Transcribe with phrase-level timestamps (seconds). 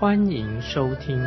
[0.00, 1.22] 欢迎收听。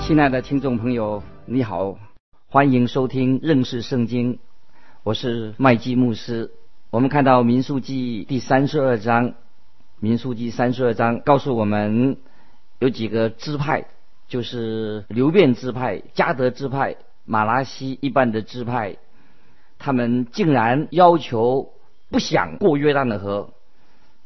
[0.00, 1.98] 亲爱的听众朋友，你好，
[2.48, 4.38] 欢迎收听认识圣经，
[5.02, 6.50] 我是麦基牧师。
[6.88, 9.34] 我们看到民数记第三十二章，
[10.00, 12.16] 民数记三十二章告诉我们
[12.78, 13.84] 有几个支派。
[14.28, 18.96] 就是流变支派、加德支派、马拉西一般的支派，
[19.78, 21.72] 他们竟然要求
[22.10, 23.50] 不想过约旦的河，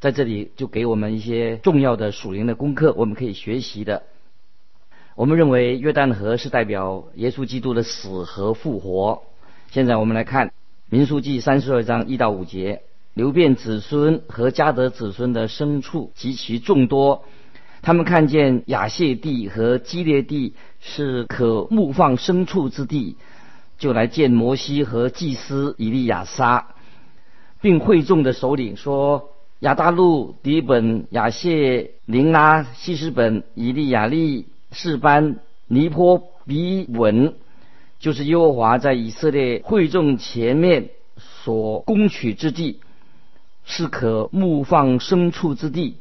[0.01, 4.05] 在这里就给我们一些重要的属灵的功课，我们可以学习的。
[5.15, 9.23] 我们认为约旦河是代表耶稣基督的死和复活。
[9.71, 10.53] 现在我们来看
[10.89, 12.83] 民数记三十二章一到五节：
[13.15, 17.25] 流变子孙和加德子孙的牲畜极其众多。
[17.83, 23.17] 他们看见亚谢地和基列地是可牧放牲畜之地，
[23.77, 26.69] 就来见摩西和祭司以利亚撒，
[27.63, 35.37] 并会众的首领说：亚大路、迪本、亚谢、林拉、西施本、以利亚利、士班、
[35.69, 37.35] 尼坡、比稳，
[38.01, 42.81] 就是耶和华在以色列会众前面所攻取之地，
[43.65, 45.99] 是可牧放牲畜之地。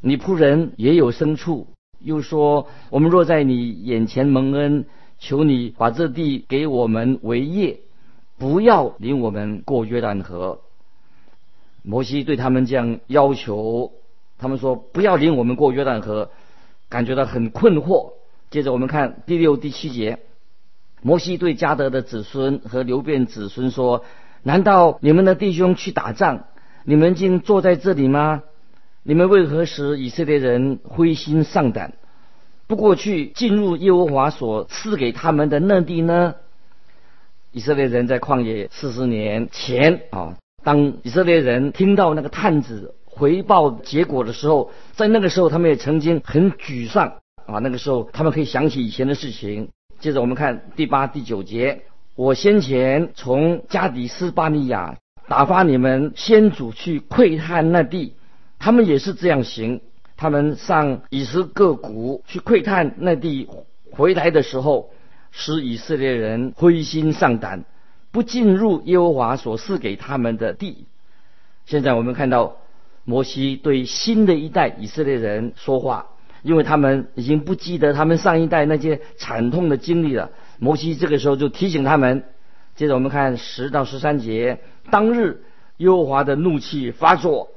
[0.00, 1.66] 你仆人也有牲畜，
[1.98, 4.86] 又说：我们若在你眼前蒙恩，
[5.18, 7.80] 求你把这地给我们为业，
[8.38, 10.60] 不要领我们过约旦河。
[11.82, 13.92] 摩西对他们这样要求，
[14.38, 16.30] 他们说不要领我们过约旦河，
[16.88, 18.12] 感觉到很困惑。
[18.50, 20.18] 接着我们看第六、第七节，
[21.02, 24.04] 摩西对加德的子孙和流变子孙说：
[24.42, 26.44] 难道你们的弟兄去打仗，
[26.84, 28.42] 你们竟坐在这里吗？
[29.02, 31.94] 你们为何使以色列人灰心丧胆，
[32.66, 36.34] 不过去进入耶和华所赐给他们的那地呢？
[37.52, 47.14] 以色列人在旷野四十年前啊，当以色列人听到那个探子回报结果的时候，在那个时候他们也曾经很沮丧
[47.46, 47.58] 啊。
[47.60, 49.70] 那个时候他们可以想起以前的事情。
[49.98, 51.82] 接着我们看第八、第九节：
[52.14, 54.96] 我先前从加底斯巴尼亚
[55.28, 58.14] 打发你们先祖去窥探那地。
[58.58, 59.80] 他们也是这样行。
[60.16, 63.48] 他们上以斯各谷去窥探那地，
[63.90, 64.90] 回来的时候，
[65.30, 67.64] 使以色列人灰心丧胆，
[68.12, 70.86] 不进入耶和华所赐给他们的地。
[71.66, 72.56] 现在我们看到
[73.04, 76.06] 摩西对新的一代以色列人说话，
[76.42, 80.30] 因为他们已经不记得他们上一代那些惨痛的经历了。
[80.58, 82.24] 摩西这个时候就提醒他们。
[82.76, 84.60] 接着我们看十到十三节，
[84.90, 85.42] 当日
[85.78, 87.48] 耶和华的怒气发作。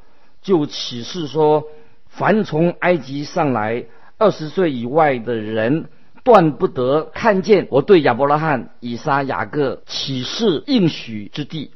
[0.41, 1.63] 就启示说，
[2.09, 3.85] 凡从埃及上来
[4.17, 5.85] 二十岁以外的人，
[6.23, 11.71] 断不得看见我对亚伯拉罕、以撒、雅各启示应许之地，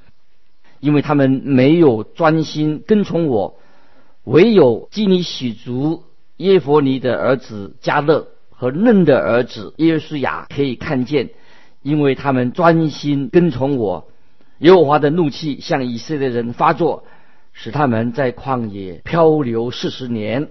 [0.79, 3.59] 因为他们没有专心跟从我。
[4.23, 6.03] 唯有基尼喜族
[6.37, 11.29] 耶佛尼的儿子加勒和嫩的儿子耶稣雅可以看见，
[11.81, 14.07] 因为他们专心跟从我。
[14.59, 17.03] 耶和华的怒气向以色列人发作。
[17.59, 20.49] 使他们在旷野漂流四十年，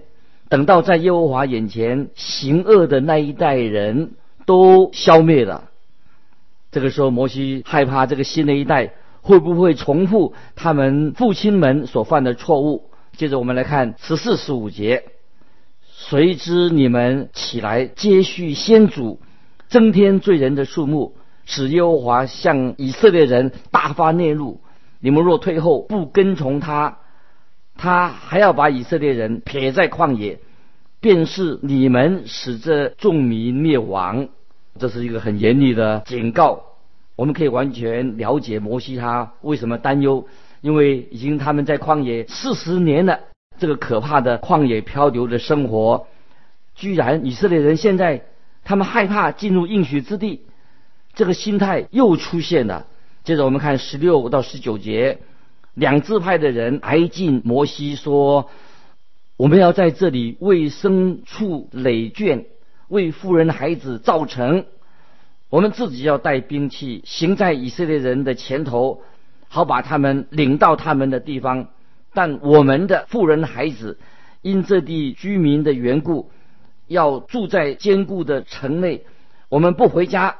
[0.49, 4.11] 等到在耶和华眼前行恶的那一代人
[4.45, 5.69] 都消灭了。
[6.71, 12.89] 这个时候，摩西害怕这个新的一代会不会重复他们父亲们所犯的错误。
[13.15, 15.03] 接着，我们来看十四十五节：
[15.91, 19.19] 谁知你们起来接续先祖，
[19.69, 21.15] 增添罪人的数目，
[21.45, 24.61] 使耶和华向以色列人大发怒怒。
[24.99, 26.99] 你们若退后不跟从他，
[27.77, 30.39] 他还要把以色列人撇在旷野，
[30.99, 34.29] 便是你们使这众民灭亡。
[34.79, 36.63] 这是一个很严厉的警告。
[37.15, 40.27] 我们可以完全了解摩西他为什么担忧，
[40.61, 43.21] 因为已经他们在旷野四十年了，
[43.57, 46.05] 这个可怕的旷野漂流的生活，
[46.75, 48.25] 居然以色列人现在
[48.63, 50.41] 他们害怕进入应许之地，
[51.15, 52.85] 这个心态又出现了。
[53.23, 55.17] 接着我们看十六到十九节，
[55.77, 58.49] 两支派的人挨近摩西说
[59.37, 62.45] ：“我们要在这里为牲畜累卷，
[62.87, 64.65] 为富人的孩子造成。
[65.51, 69.03] 我们自己要带兵器，行在以色列人的前头，
[69.49, 71.69] 好把他们领到他们的地方，
[72.11, 73.99] 但我们的富人孩子
[74.41, 76.31] 因这地居民的缘故，
[76.87, 79.05] 要住在坚固的城内。
[79.47, 80.37] 我们不回家，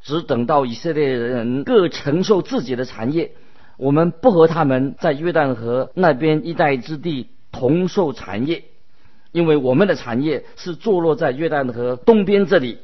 [0.00, 3.32] 只等到以色列人各承受自己的产业。
[3.76, 8.64] 我们不和他们在约旦河那边一带之地同受产业，
[9.32, 12.78] 因为我们的产业是坐落在约旦河东边这里。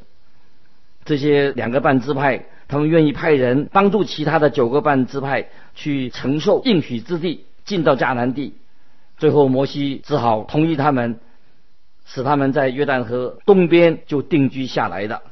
[1.04, 8.54] 这些两个半支派，他们愿意派人帮助其他的九个半支派去承受应许之地，进到迦南地。
[9.18, 11.18] 最后，摩西只好同意他们，
[12.04, 15.22] 使他们在约旦河东边就定居下来的。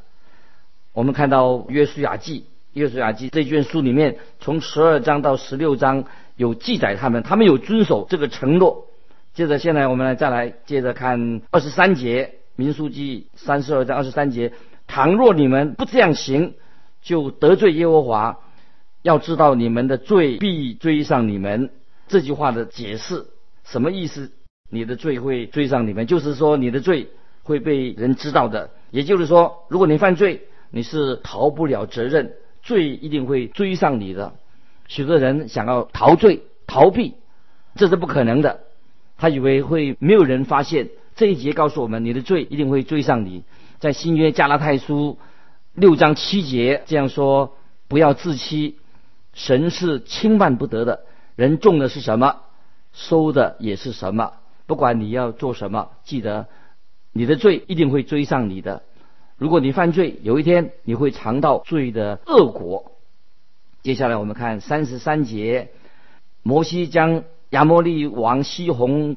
[0.92, 2.46] 我们看到约书亚记。
[2.72, 6.04] 约书亚记这卷书里面，从十二章到十六章
[6.36, 8.86] 有记载他们，他们有遵守这个承诺。
[9.34, 14.52] 接着，现在我们来再来接着看二十三节，民书记三十二章二十三节：
[14.86, 16.54] 倘若你们不这样行，
[17.02, 18.38] 就得罪耶和华。
[19.02, 21.70] 要知道你们的罪必追上你们。
[22.06, 23.26] 这句话的解释
[23.64, 24.30] 什么意思？
[24.68, 27.08] 你的罪会追上你们，就是说你的罪
[27.42, 28.70] 会被人知道的。
[28.90, 32.34] 也就是说，如果你犯罪，你是逃不了责任。
[32.62, 34.34] 罪一定会追上你的。
[34.88, 37.14] 许多人想要逃罪、逃避，
[37.76, 38.60] 这是不可能的。
[39.16, 40.88] 他以为会没有人发现。
[41.16, 43.44] 这一节告诉我们，你的罪一定会追上你。
[43.78, 45.18] 在新约加拉太书
[45.74, 47.56] 六章七节这样说：
[47.88, 48.78] 不要自欺，
[49.34, 51.04] 神是轻慢不得的。
[51.36, 52.36] 人种的是什么，
[52.92, 54.32] 收的也是什么。
[54.66, 56.46] 不管你要做什么，记得
[57.12, 58.82] 你的罪一定会追上你的。
[59.40, 62.92] 如果你犯罪，有一天你会尝到罪的恶果。
[63.82, 65.70] 接下来我们看三十三节，
[66.42, 69.16] 摩西将亚摩利王西宏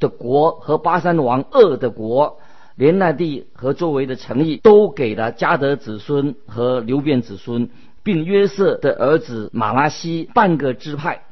[0.00, 2.40] 的国和巴山王鄂的国，
[2.74, 7.70] 连那地和周围的城邑，都给了迦德子孙和流变子孙，
[8.02, 11.22] 并约瑟的儿子马拉西半个支派。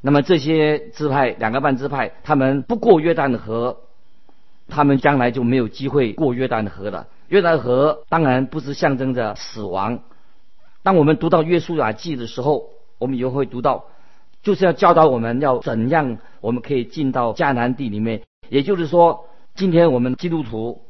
[0.00, 3.76] 那么这些支派，两个半支派，他们不过约旦的河，
[4.66, 7.06] 他们将来就没有机会过约旦的河了。
[7.28, 10.00] 约旦河当然不是象征着死亡。
[10.82, 13.84] 当我们读到约书亚记的时候，我们也会读到，
[14.42, 18.22] 就是要教导我们要怎样，我们可以进到迦南地里面。
[18.48, 20.80] 也就是说，今天我们基督徒，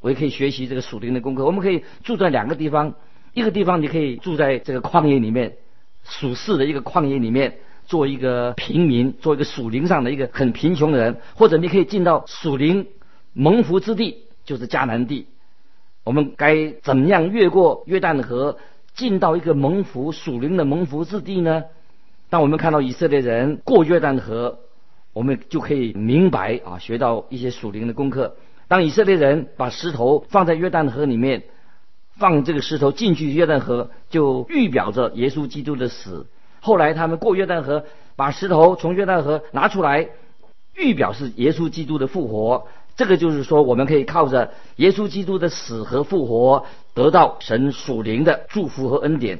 [0.00, 1.44] 我也可以学习这个属灵的功课。
[1.44, 2.94] 我们可以住在两个地方，
[3.32, 5.58] 一个地方你可以住在这个旷野里面，
[6.02, 12.88] 属世的一个旷野里面，做一个平民，做一个属灵上的一个很贫穷的人，或者你可以进到属灵
[13.32, 15.26] 蒙福之地，就是迦南地。
[16.08, 18.56] 我们该怎样越过约旦河，
[18.94, 21.64] 进到一个蒙福属灵的蒙福之地呢？
[22.30, 24.60] 当我们看到以色列人过约旦河，
[25.12, 28.36] 我们就可以明白啊，学到一些属灵的功课。
[28.68, 31.42] 当以色列人把石头放在约旦河里面，
[32.16, 36.26] 放这个石头进去约旦河，就预表着耶稣基督的死。
[36.60, 37.84] 后来他们过约旦河，
[38.16, 40.08] 把石头从约旦河拿出来，
[40.74, 42.66] 预表是耶稣基督的复活。
[42.98, 49.38] 这个就是说，我们可以靠着耶稣基督的死和复活，得到神属灵的祝福和恩典。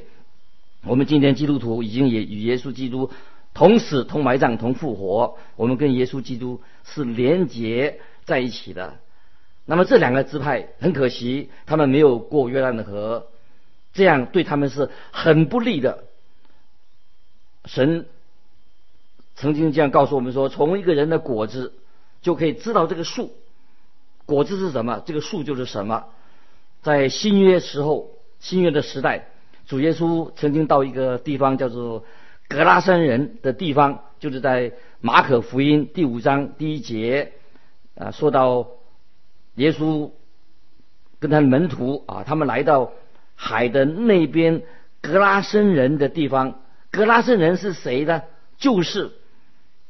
[0.85, 3.11] 我们今天基督徒已经也与耶稣基督
[3.53, 8.95] 同死、同埋葬、同复活，我们跟耶稣基督是连结在一起的。
[9.65, 13.27] 那么这两个支派很可惜，他们没有过约旦的河，
[13.91, 16.05] 这样对他们是很不利的。
[17.65, 18.05] 神
[19.35, 21.73] 曾经这样告诉我们说：从一个人的果子
[22.21, 23.33] 就可以知道这个树。
[24.29, 25.01] 果子是什么？
[25.07, 26.05] 这个树就是什么？
[26.83, 29.25] 在新约时候，新约的时代，
[29.65, 32.05] 主耶稣曾经到一个地方叫做
[32.47, 37.33] 格拉森人的地方，就是在马可福音第五章第一节
[37.95, 38.67] 啊，说到
[39.55, 40.11] 耶稣
[41.19, 42.91] 跟他门徒啊，他们来到
[43.33, 44.61] 海的那边
[45.01, 46.61] 格拉森人的地方。
[46.91, 48.21] 格拉森人是谁呢？
[48.59, 49.11] 就是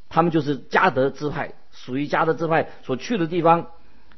[0.07, 3.67] 他们就是加德支派，属于加德支派所去的地方。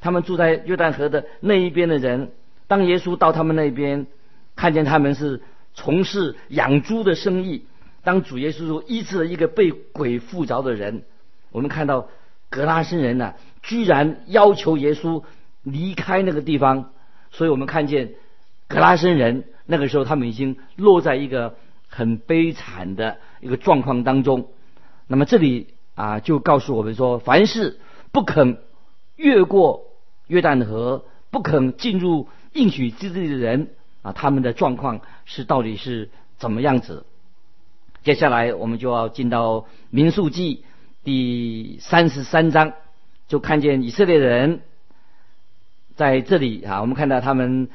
[0.01, 2.31] 他们住在约旦河的那一边的人，
[2.67, 4.07] 当耶稣到他们那边，
[4.55, 5.41] 看见他们是
[5.73, 7.65] 从事养猪的生意。
[8.03, 11.03] 当主耶稣医治了一个被鬼附着的人，
[11.51, 12.09] 我们看到
[12.49, 15.23] 格拉森人呢，居然要求耶稣
[15.61, 16.89] 离开那个地方。
[17.29, 18.15] 所以我们看见
[18.67, 21.55] 格拉森人那个时候，他们已经落在一个
[21.87, 24.49] 很悲惨的一个状况当中。
[25.05, 27.79] 那么这里啊，就告诉我们说，凡是
[28.11, 28.57] 不肯
[29.15, 29.90] 越过。
[30.31, 33.71] 约旦河不肯进入应许之地的人
[34.01, 37.05] 啊，他们的状况是到底是怎么样子？
[38.03, 40.63] 接下来我们就要进到民数记
[41.03, 42.71] 第三十三章，
[43.27, 44.61] 就看见以色列人
[45.97, 47.69] 在这里啊，我们看到他们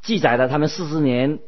[0.00, 1.40] 记载了他们四十年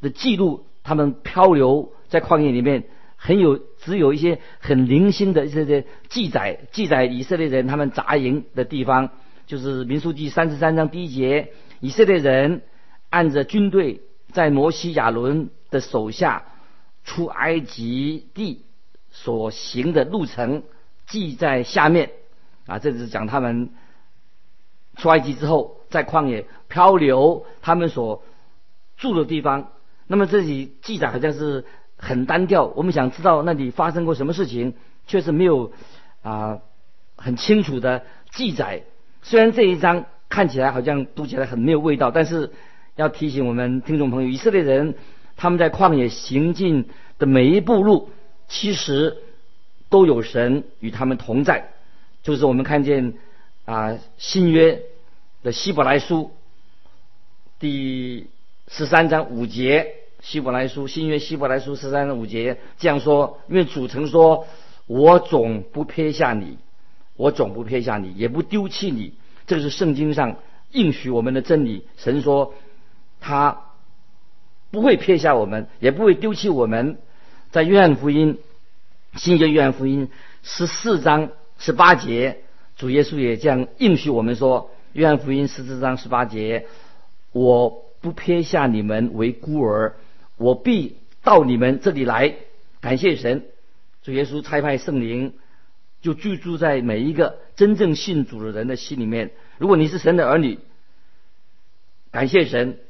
[0.00, 2.84] 的记录，他们漂流在旷野里面
[3.24, 9.10] 很有只有一些很零星的这些记载，记载以色列人他们扎营的地方，
[9.46, 12.62] 就是民数记三十三章第一节，以色列人
[13.10, 14.00] 按着军队
[14.32, 16.46] 在摩西亚伦的手下
[17.04, 18.64] 出埃及地
[19.12, 20.64] 所行的路程
[21.06, 22.10] 记在下面
[22.66, 23.70] 啊，这是讲他们
[24.96, 28.24] 出埃及之后在旷野漂流，他们所
[28.96, 29.70] 住的地方。
[30.08, 31.64] 那么这里记载好像是。
[32.04, 34.74] 很单调，我们想知道那里发生过什么事情，
[35.06, 35.72] 却是没有
[36.22, 36.58] 啊
[37.14, 38.82] 很清楚的记载。
[39.22, 42.50] 虽然这一章看起来好像读起来很没有味道，但是
[42.96, 44.96] 要提醒我们听众朋友，以色列人
[45.36, 46.88] 他们在旷野行进
[47.20, 48.10] 的每一步路，
[48.48, 49.18] 其实
[49.88, 51.68] 都有神与他们同在。
[52.24, 53.14] 就是我们看见
[53.64, 54.82] 啊新约
[55.44, 56.32] 的希伯来书
[57.60, 58.26] 第
[58.66, 60.01] 十三章五节。
[60.22, 64.46] 希伯来书新约希伯来书十三五节这样说：因为主曾说，
[64.86, 66.58] 我总不撇下你，
[67.16, 69.14] 我总不撇下你，也不丢弃你。
[69.48, 70.36] 这个是圣经上
[70.70, 71.88] 应许我们的真理。
[71.96, 72.54] 神说，
[73.20, 73.62] 他
[74.70, 76.98] 不会撇下我们，也不会丢弃我们。
[77.50, 78.38] 在约翰福音
[79.16, 80.08] 新约约翰福音
[80.44, 82.42] 十四章十八节，
[82.76, 86.66] 主耶稣也这样应许我们说：约翰福音十四章十八节，
[87.32, 89.96] 我不撇下你们为孤儿。
[90.42, 92.34] 我必到你们这里来，
[92.80, 93.46] 感谢神，
[94.02, 95.34] 主耶稣差派圣灵，
[96.00, 99.30] 就居住在每一个真正信主的人的心里面。
[99.58, 100.58] 如果你是神的儿女，
[102.10, 102.80] 感谢神，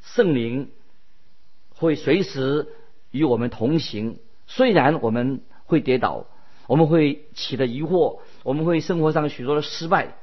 [0.00, 0.70] 圣灵
[1.68, 2.68] 会随时
[3.10, 4.18] 与我们同行。
[4.46, 6.26] 虽然我们会跌倒，
[6.66, 10.16] 我们会起的疑惑，我们会生活上许多的失败，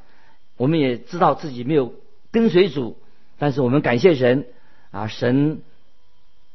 [0.58, 1.94] 我们也知道自己没有
[2.32, 2.98] 跟随主，
[3.38, 4.48] 但是我们感谢神
[4.90, 5.62] 啊，神。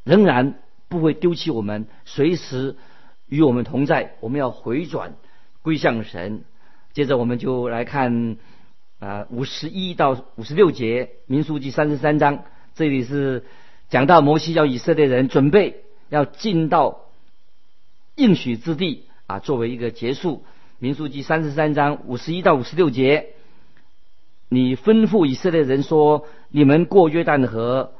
[0.04, 2.76] 仍然不会丢弃我们，随时
[3.28, 4.14] 与我们同在。
[4.21, 5.14] 我们要回转
[5.62, 6.44] 归向神。
[6.92, 8.37] 接着我们就来看
[8.99, 12.44] 啊五十一到五十六节民数记三十三章，
[12.75, 13.44] 这里是
[13.88, 17.02] 讲到摩西要以色列人准备要进到
[18.16, 20.44] 应许之地啊，作为一个结束。
[20.78, 23.28] 民数记三十三章五十一到五十六节，
[24.49, 27.92] 你吩咐以色列人说：你们过约旦河。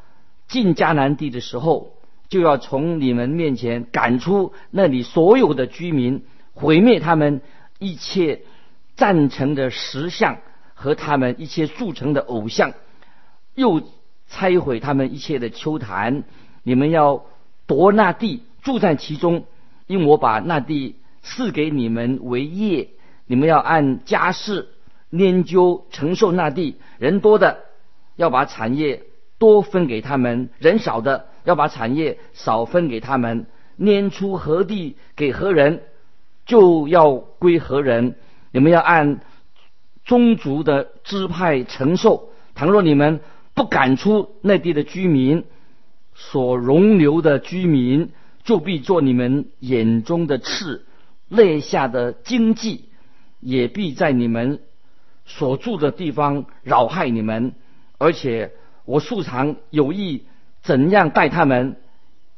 [0.52, 1.94] 进迦南地的时候，
[2.28, 7.40] 就要从你们面前赶出那里所有的居民，毁灭他们
[7.78, 8.42] 一切
[8.94, 10.37] 赞成的石像
[10.75, 12.75] 和他们一切铸成的偶像，
[13.54, 13.82] 又
[14.28, 16.25] 拆毁他们一切的丘坛。
[16.62, 17.25] 你们要
[17.66, 19.47] 夺那地，住在其中，
[19.87, 22.90] 因我把那地赐给你们为业。
[23.26, 24.68] 你们要按家世
[25.09, 27.61] 研究承受那地，人多的
[28.16, 29.04] 要把产业。
[29.42, 33.46] 多分给他们，人少的要把产业少分给他们。
[33.76, 35.82] 拈出何地给何人，
[36.46, 38.14] 就要归何人。
[38.52, 39.18] 你们要按
[40.04, 42.30] 宗族的支派承受。
[42.54, 43.18] 倘若你们
[43.52, 45.42] 不赶出那地的居民，
[46.14, 48.12] 所容留的居民
[48.44, 50.87] 就必做你们眼中的刺，
[51.28, 52.90] 肋下的荆棘，
[53.40, 54.61] 也必在你们
[55.26, 57.54] 所住的地方扰害你们，
[57.99, 58.52] 而且。
[58.85, 60.27] 我素常有意
[60.62, 61.77] 怎样待他们，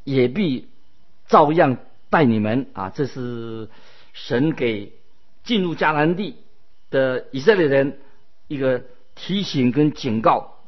[0.05, 0.69] 也必
[1.27, 1.79] 照样
[2.11, 2.91] 待你们啊！
[2.95, 3.71] 这是
[4.13, 4.93] 神给
[5.43, 6.37] 进入迦南地
[6.91, 7.99] 的以色列人
[8.47, 8.83] 一个
[9.15, 10.59] 提醒跟警告。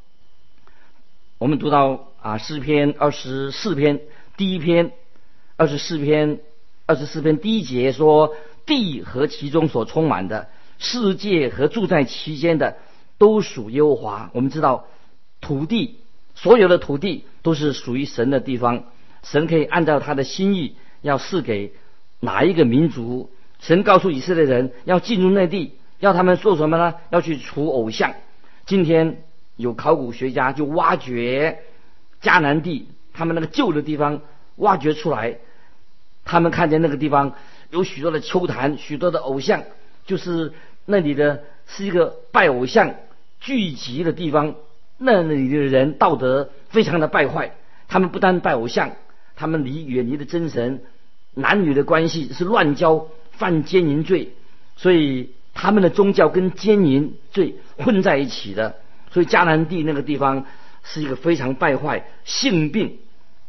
[1.38, 4.00] 我们读到啊诗篇二十四篇
[4.38, 4.92] 第一篇，
[5.56, 6.40] 二十四篇
[6.86, 12.78] 二十四篇第一节说：地和其中所充满的世界和住在其间的，
[13.18, 14.30] 都属耶和华。
[14.32, 14.86] 我们知道。
[15.46, 16.00] 土地，
[16.34, 18.82] 所有的土地都是属于神的地方。
[19.22, 21.72] 神可以按照他的心意，要赐给
[22.18, 23.30] 哪一个民族。
[23.60, 26.94] 神告诉以色列人要进入内地，要他们做什么呢？
[27.10, 28.14] 要去除偶像。
[28.66, 29.22] 今天
[29.54, 31.60] 有考古学家就挖掘
[32.20, 34.22] 迦南地，他们那个旧的地方
[34.56, 35.36] 挖掘出来，
[36.24, 37.34] 他们看见那个地方
[37.70, 39.62] 有许多的丘坛，许多的偶像，
[40.06, 40.52] 就是
[40.86, 42.96] 那里的是一个拜偶像
[43.38, 44.56] 聚集的地方。
[44.98, 47.52] 那里的人道德非常的败坏，
[47.86, 48.92] 他们不单拜偶像，
[49.34, 50.80] 他们离远离的真神，
[51.34, 54.32] 男女的关系是乱交，犯奸淫罪，
[54.76, 58.76] 所以他们的宗教跟奸淫罪混在一起的，
[59.10, 60.46] 所以迦南地那个地方
[60.82, 62.98] 是一个非常败坏，性病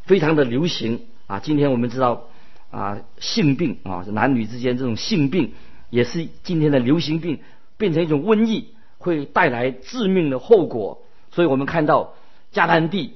[0.03, 1.39] 非常的流行啊。
[1.39, 2.27] 今天我们知道
[2.71, 5.53] 啊，性病啊，男女之间这种性病
[5.89, 7.39] 也是今天的流行病，
[7.77, 11.03] 变成一种瘟疫，会带来致命的后果。
[11.37, 12.15] 所以我们看到
[12.51, 13.13] 迦南地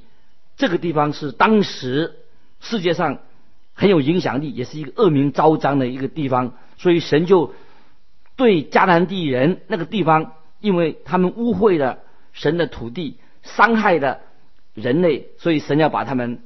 [0.55, 2.19] 这个地方是当时
[2.59, 3.17] 世界上
[3.73, 6.53] 很有影响力，也是一个恶名昭彰的一个地方。
[6.77, 7.55] 所以神就
[8.35, 11.97] 对迦南地人那个地方，因为他们污秽了
[12.31, 14.19] 神的土地，伤害了
[14.75, 16.43] 人类，所以神要把他们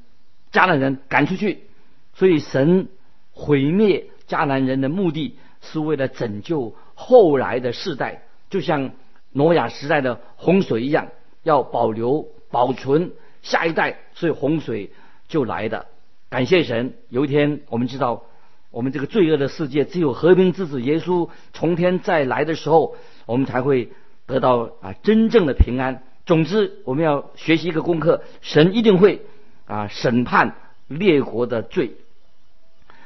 [0.54, 1.66] 迦南人赶出去。
[2.14, 2.88] 所以神
[3.34, 8.92] 毁灭迦南人的目的是为了拯救后来的世代，就像
[9.34, 11.10] 挪亚时代的洪水一样，
[11.46, 13.12] 要保留保存
[13.44, 14.92] 下一代，所以洪水
[15.28, 15.86] 就来的。
[16.28, 18.24] 感谢神，有一天我们知道，
[18.72, 22.96] 我们这个罪恶的世界只有和平之子耶稣从天再来的时候，
[23.28, 23.92] 我们才会
[24.26, 26.02] 得到啊真正的平安。
[26.26, 29.22] 总之，我们要学习一个功课，神一定会
[29.68, 30.56] 啊审判
[30.88, 31.94] 列国的罪。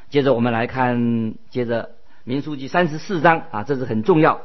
[0.10, 1.92] 接着我们来看，接着
[2.24, 4.42] 民书记三十四章啊，这是很重要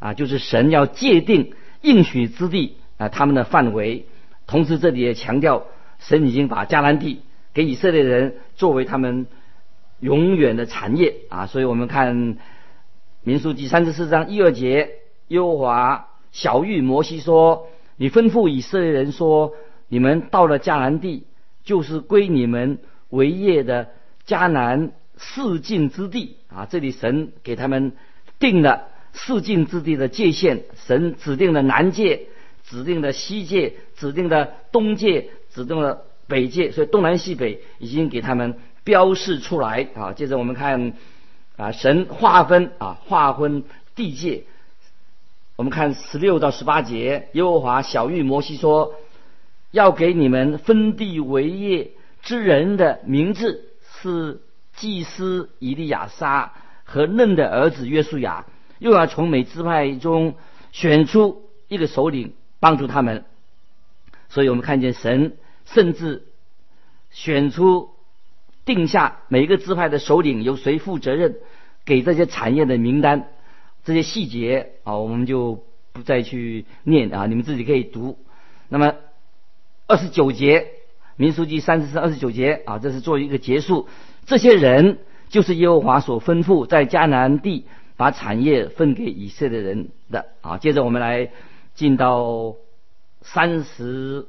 [0.00, 4.06] 啊，就是神要界定应许之地啊，他们的范围。
[4.46, 5.66] 同时这里也强调，
[5.98, 7.22] 神已经把迦南地
[7.54, 9.26] 给以色列人作为他们
[10.00, 11.46] 永远的产业啊。
[11.46, 12.36] 所以我们看
[13.22, 14.90] 民书记三十四章一二节，
[15.28, 19.52] 耶和华小玉摩西说：“你吩咐以色列人说，
[19.88, 21.24] 你们到了迦南地，
[21.64, 22.78] 就是归你们
[23.10, 23.88] 为业的
[24.26, 27.92] 迦南。”四境之地啊，这里神给他们
[28.38, 32.26] 定了四境之地的界限，神指定了南界，
[32.66, 40.12] 指定的西界，指定的东界，指定的北界，所以东南西北已经给他们标示出来啊。
[40.12, 40.92] 接着我们看
[41.56, 44.44] 啊，神划分啊，划分地界。
[45.56, 48.94] 我们看十六到十八节，耶和华小玉摩西说，
[49.70, 51.92] 要给你们分地为业
[52.22, 53.64] 之人的名字
[54.02, 54.40] 是。
[54.78, 56.52] 祭司以利亚撒
[56.84, 58.44] 和嫩的儿子约书亚，
[58.78, 60.34] 又要从美支派中
[60.70, 62.34] 选出一个首领
[62.66, 63.24] 帮助他们。
[64.28, 66.24] 所以我们看见神甚至
[67.10, 67.90] 选出
[68.64, 71.36] 定下每一个支派的首领由谁负责任，
[71.84, 73.28] 给这些产业的名单，
[73.84, 78.18] 这些细节啊，我们就不再去念啊，你们自己可以读。
[78.68, 78.94] 那么
[79.86, 80.66] 二十九节
[81.14, 83.86] 民书记三十四二十九节啊，这是做一个结束。
[84.26, 84.98] 这些人
[85.28, 90.58] 就是耶和华所吩咐在迦南地把产业分给以色列人的啊。
[90.58, 91.30] 接着我们来
[91.76, 92.56] 进到
[93.20, 94.26] 三十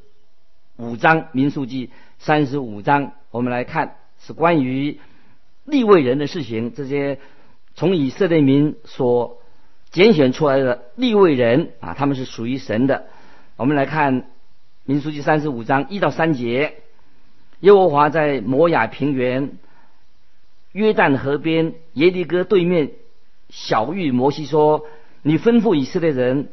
[0.76, 5.00] 五章民数记三十五章，我们来看是关于
[5.64, 6.74] 立位人的事情。
[6.74, 7.20] 这些
[7.74, 9.42] 从以色列民所
[9.92, 13.06] 拣选出来的立位人啊，他们是属于神的。
[13.56, 14.30] 我们来看
[14.84, 16.76] 民数记三十五章一到三节，
[17.62, 19.58] 耶和华在摩亚平原。
[20.74, 22.92] 约旦河边耶利哥对面，
[23.50, 24.86] 小玉摩西说
[25.24, 26.50] ：“你吩咐以色列人，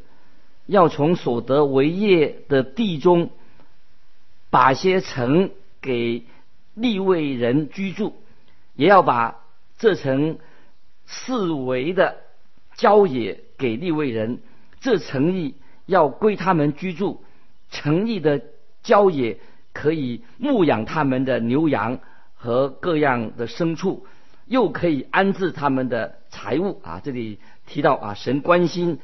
[0.67, 3.31] 要从所得为业的地中，
[4.51, 5.51] 把些城
[5.81, 6.25] 给
[6.75, 8.15] 立位人居住，
[8.75, 9.41] 也要把
[9.79, 10.39] 这城
[11.07, 12.17] 四围的
[12.77, 14.41] 郊野给立位人。
[14.81, 15.55] 这城邑
[15.87, 17.25] 要归他们居住，
[17.71, 18.43] 城邑的
[18.83, 19.39] 郊野
[19.73, 21.99] 可以牧养他们的牛羊
[22.35, 24.07] 和各样的牲畜。”
[24.47, 27.01] 又可以安置他们的财物啊！
[27.03, 28.99] 这里提到啊，神关心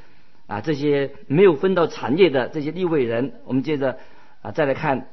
[0.50, 3.34] 啊这些没有分到产业的这些立位人。
[3.44, 3.98] 我们接着
[4.42, 5.06] 啊再来看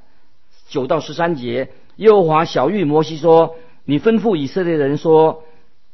[0.67, 5.43] 九到十三节，耶和华小玉摩西说：“你吩咐以色列人说，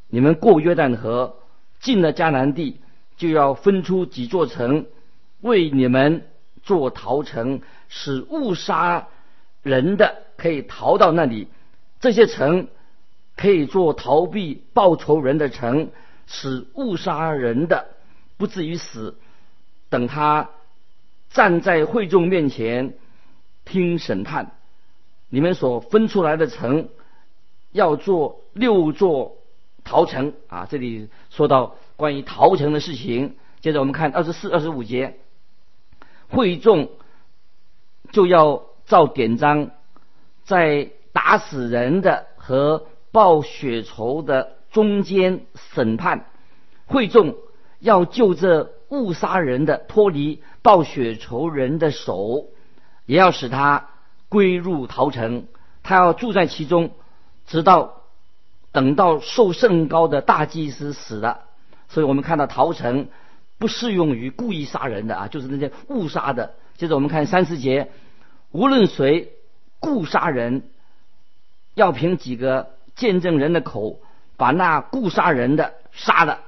[0.08, 1.36] 你们过约旦河，
[1.82, 2.78] 进了迦南地，
[3.18, 4.86] 就要分出几座城，
[5.42, 6.26] 为你们
[6.64, 9.10] 做逃城，使误杀
[9.62, 11.50] 人的可以逃到那里。
[12.00, 12.68] 这些城。”
[13.36, 15.90] 可以做逃避报仇人的城，
[16.28, 17.88] 使误杀人的
[18.38, 19.16] 不至于死。
[19.94, 20.50] 等他
[21.30, 22.96] 站在会众面前
[23.64, 24.54] 听审判，
[25.30, 26.90] 你们所分出来的城
[27.72, 29.38] 要做六座
[29.84, 30.66] 陶城啊！
[30.68, 33.36] 这里说到关于陶城的事情。
[33.62, 35.20] 接着我们看二十四、二十五节，
[36.28, 36.90] 会众
[38.12, 39.70] 就要照典章，
[40.44, 46.26] 在打死人的和报血仇的中间审判，
[46.88, 47.36] 会众
[47.80, 52.46] 要就这误杀人的脱离报血仇人的手，
[53.06, 53.90] 也要使他
[54.30, 55.48] 归入陶城，
[55.82, 56.92] 他要住在其中，
[57.48, 58.04] 直到
[58.72, 61.46] 等到受圣高的大祭司死了。
[61.90, 63.08] 所以我们看到陶城
[63.58, 66.54] 不适用于故意杀人的啊，就是那些误杀的。
[66.78, 67.90] 接着我们看三十节，
[68.52, 69.34] 无论谁
[69.80, 70.64] 故杀人，
[71.74, 72.72] 要凭几个。
[72.96, 74.02] 见证人的口
[74.38, 76.42] 把那故杀人的杀了，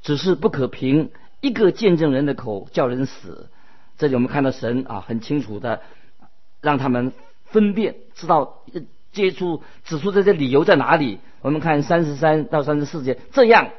[0.00, 3.48] 只是不可凭一个见证人的口叫人死。
[3.98, 5.82] 这里我们看到神啊，很清楚的
[6.60, 7.12] 让他们
[7.44, 8.62] 分辨，知道
[9.12, 11.18] 接触指出这些理由在哪里。
[11.42, 13.70] 我们看三十三到三十四节，这样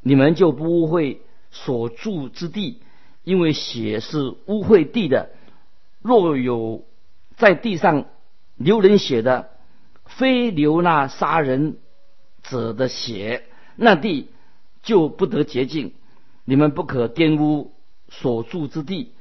[0.00, 1.18] 你们就不污秽
[1.50, 2.80] 所住之地，
[3.24, 5.30] 因为血是污秽地的。
[6.00, 6.84] 若有
[7.36, 8.06] 在地上
[8.56, 9.50] 流人血的，
[10.04, 11.76] 非流那杀人
[12.42, 13.44] 者的血，
[13.76, 14.28] 那地
[14.82, 15.92] 就不得洁净。
[16.48, 17.74] 你们不可玷污
[18.08, 19.12] 所住之地，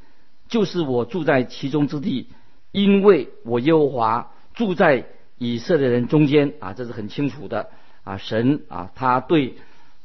[0.48, 2.30] 就是我住在其中之地，
[2.72, 7.68] 因为我耶和华住在以色列人中间啊，这是很清楚的
[8.06, 8.16] 啊。
[8.16, 9.56] 神啊，他对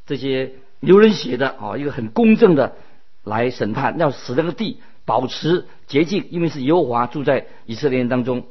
[0.05, 2.75] 这些流人血的啊，一个很公正的
[3.23, 4.81] 来审判，要使那个地。
[5.05, 8.47] 保持洁净，因为是耶和华住在以色列人当中。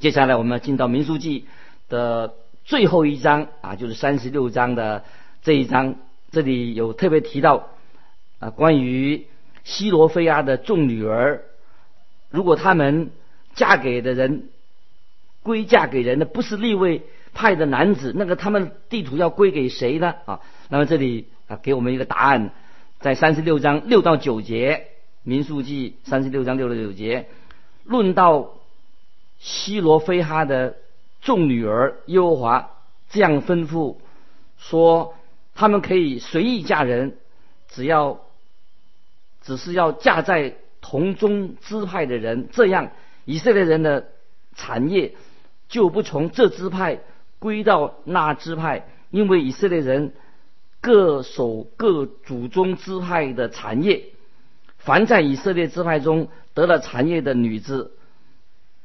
[0.00, 1.46] 接下来我们要进到民书记
[1.88, 5.02] 的最后一章啊，就是三十六章的
[5.40, 5.96] 这一章。
[6.30, 7.68] 这里有特别提到
[8.38, 9.26] 啊，关于
[9.64, 11.42] 希罗菲亚的众女儿，
[12.30, 13.10] 如果他们
[13.54, 14.48] 嫁给的人
[15.42, 17.02] 归嫁给人的不是立位
[17.34, 20.14] 派的男子，那个他们地图要归给谁呢？
[20.24, 22.50] 啊，那么这里啊给我们一个答案，
[23.00, 24.86] 在三十六章六到九节。
[25.22, 27.28] 民数记三十六章六到九节，
[27.84, 28.54] 论到
[29.38, 30.76] 希罗非哈的
[31.20, 32.70] 众女儿，耶和华
[33.10, 33.96] 这样吩咐
[34.56, 35.14] 说：
[35.54, 37.16] 他们可以随意嫁人，
[37.68, 38.20] 只要
[39.42, 42.92] 只是要嫁在同宗支派的人，这样
[43.24, 44.08] 以色列人的
[44.54, 45.14] 产业
[45.68, 47.00] 就不从这支派
[47.38, 50.14] 归到那支派，因为以色列人
[50.80, 54.04] 各守各祖宗支派的产业。
[54.78, 57.92] 凡在以色列支派中得了产业的女子，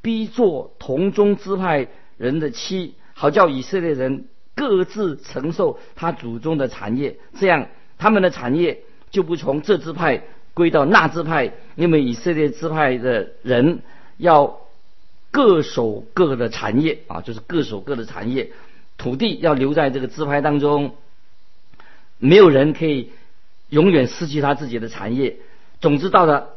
[0.02, 13.82] 逼做同宗支派人的妻，好叫以色列人各自承受他祖宗的产业，这样他们的产业就不从这支派归到那支派，因为以色列支派的人
[14.16, 14.58] 要
[15.30, 18.50] 各守各的产业啊，就是各守各的产业，
[18.96, 20.94] 土地要留在这个支派当中，
[22.18, 23.10] 没有人可以
[23.68, 25.36] 永远失去他自己的产业。
[25.82, 26.48] 总之，到了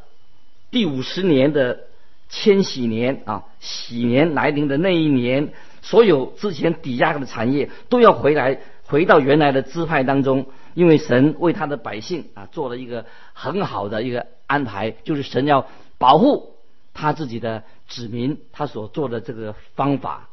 [0.71, 1.81] 第五十年的
[2.29, 5.51] 千禧年啊，喜年来临的那一年，
[5.82, 10.48] 所有之前抵押的产业都要回来，回到原来的支派当中。
[10.76, 16.56] 因为神为他的百姓啊做了一个很好的一个安排，就是神要保护
[16.94, 20.30] 他自己的子民，他所做的这个方法。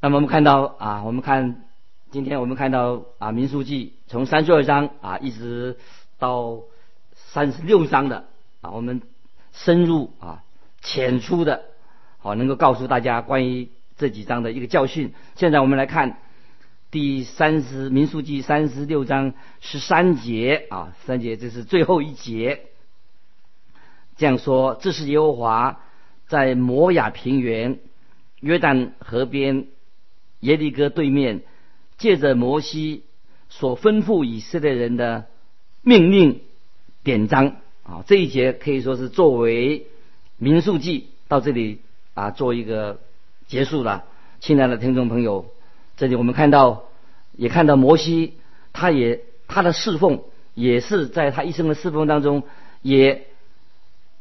[0.00, 1.62] 那么我们看到啊，我们看
[2.10, 5.76] 今天我们看到啊，民书记从三十二章啊一直
[6.18, 6.60] 到。
[7.32, 8.24] 三十六章的
[8.60, 9.02] 啊，我们
[9.52, 10.42] 深入啊
[10.80, 11.62] 浅出的，
[12.18, 13.68] 好能够告诉大家关于
[14.00, 15.12] 这几章的一个教训。
[15.36, 16.16] 现在我们来看
[16.90, 22.62] 第三十民数记三十六章十三节啊，三节这是最后一节，
[24.16, 25.82] 这样说：这是耶和华
[26.28, 27.78] 在摩亚平原
[28.40, 29.66] 约旦河边
[30.40, 31.42] 耶利哥对面，
[31.98, 33.02] 借着摩西
[33.50, 35.26] 所吩咐以色列人的
[35.82, 36.40] 命令。
[37.02, 39.86] 典章啊，这一节可以说是作为
[40.38, 41.80] 民数记到这里
[42.14, 43.00] 啊做一个
[43.50, 44.04] 结束了。
[44.38, 45.46] 亲爱的听众朋友，
[45.96, 46.84] 这里我们看到，
[47.32, 48.34] 也看到摩西，
[48.72, 50.22] 他也他的侍奉
[50.54, 52.44] 也是在他一生的侍奉当中
[52.80, 53.26] 也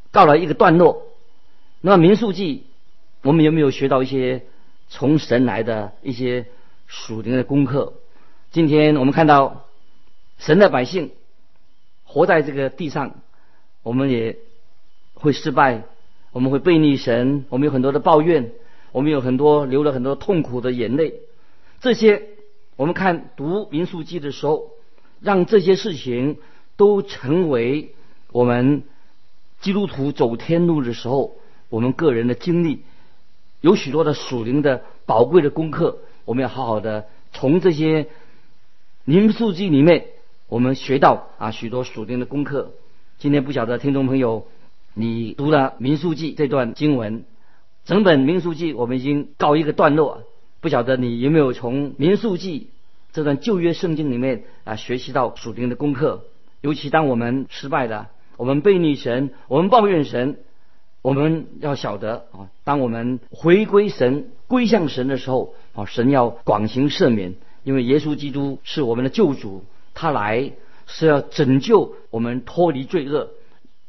[0.10, 1.04] 告了一个段落。
[1.80, 2.64] 那么民数记，
[3.22, 4.42] 我们有没有学到一些
[4.90, 6.48] 从神来的一些
[6.88, 7.94] 属灵的功课？
[8.50, 9.68] 今天我们看到
[10.40, 11.12] 神的百姓。
[12.04, 13.18] 活在这个地上，
[13.84, 14.40] 我们也
[15.14, 15.84] 会失败，
[16.32, 18.52] 我们会背逆神，我们有很多的抱怨，
[18.92, 21.16] 我们有很多流了很多痛苦的眼泪。
[21.82, 22.24] 这些
[22.76, 24.72] 我们看读民数记的时候，
[25.22, 26.38] 让这些事情
[26.76, 27.94] 都成为
[28.32, 28.84] 我们
[29.62, 31.36] 基督徒走天路的时候，
[31.70, 32.84] 我们个人的经历，
[33.62, 38.08] 有许多的属灵的宝贵的功课，我们要好好的从这些
[39.06, 40.08] 民数记里面。
[40.48, 42.72] 我们学到啊许多属灵的功课。
[43.20, 44.48] 今天不晓得听众朋友，
[44.96, 47.24] 你读了民数记这段经文，
[47.90, 50.22] 整本民数记我们已经告一个段落。
[50.62, 52.70] 不晓得你有没有从民数记
[53.12, 56.22] 这段旧约圣经里面啊学习到属灵的功课？
[56.62, 60.38] 尤其当我们失败了，我们背逆神，我们抱怨神，
[61.02, 69.64] 我们要晓得啊，当我们回归神、归向神的时候啊，神要广行赦免，因为耶稣基督是我们的救主。
[69.96, 70.52] 他来
[70.86, 73.30] 是要拯救我们脱离罪恶，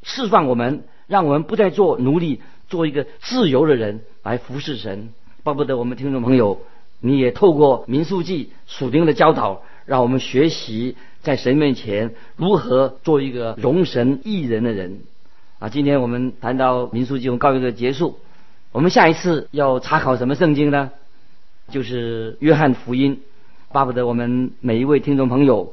[0.03, 5.11] 释放我们，让我们不再做奴隶，做一个自由的人来服侍神。
[5.43, 6.61] 巴不得我们听众朋友，
[7.01, 15.01] 你也透过民书记属灵的教导，让我们学习在神面前如何做一个容神益人的人。
[15.59, 18.19] 啊，今天我们谈到民书记，我们告一个结束。
[18.73, 20.91] 我们下一次要查考什么圣经呢？
[21.71, 23.21] 就是约翰福音。
[23.73, 25.73] 巴不得我们每一位听众朋友，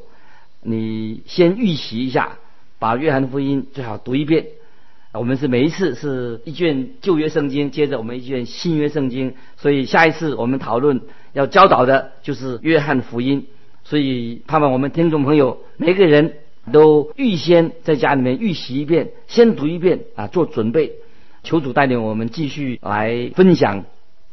[0.61, 2.37] 你先预习一下，
[2.79, 4.47] 把约翰福音最好读一遍。
[5.17, 11.01] 我们是每一次是一卷旧约圣经，接着我们一卷新约圣经，所以下一次我们讨论
[11.33, 13.47] 要教导的就是约翰福音。
[13.83, 16.33] 所以盼望我们听众朋友每个人
[16.71, 20.93] 都预先在家里面预习一遍，先读一遍啊，做准备。
[21.43, 23.85] 求主带领我们继续来分享。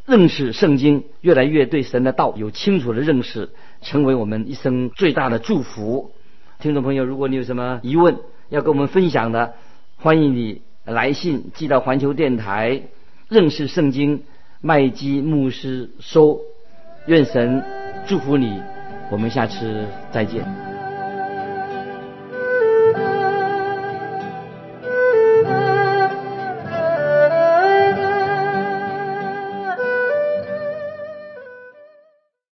[0.07, 3.49] 认识圣经，越来越对神的道有清楚的认识，
[3.81, 6.13] 成为我们一生最大的祝福。
[6.61, 8.19] 听众朋友，如果你有什么疑问
[8.51, 9.55] 要跟我们分享的，
[9.97, 12.83] 欢迎你来信寄到环球电台
[13.29, 14.23] 认识圣经
[14.61, 16.41] 麦基牧师收。
[17.07, 17.63] 愿神
[18.07, 18.63] 祝福你，
[19.11, 20.74] 我们下次再见。